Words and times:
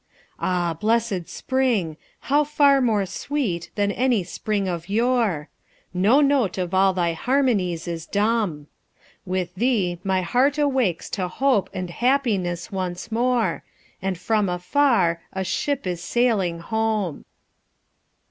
Ah, 0.39 0.73
blessed 0.73 1.29
spring!—how 1.29 2.43
far 2.43 2.81
more 2.81 3.05
sweet 3.05 3.69
than 3.75 3.91
any 3.91 4.23
spring 4.23 4.67
of 4.67 4.89
yore! 4.89 5.47
No 5.93 6.21
note 6.21 6.57
of 6.57 6.73
all 6.73 6.91
thy 6.91 7.13
harmonies 7.13 7.87
is 7.87 8.07
dumb; 8.07 8.65
With 9.27 9.53
thee 9.53 9.99
my 10.03 10.23
heart 10.23 10.57
awakes 10.57 11.07
to 11.11 11.27
hope 11.27 11.69
and 11.71 11.91
happiness 11.91 12.71
once 12.71 13.11
more, 13.11 13.63
And 14.01 14.17
from 14.17 14.49
afar 14.49 15.21
a 15.33 15.43
ship 15.43 15.85
is 15.85 16.01
sailing 16.01 16.61
home! 16.61 17.23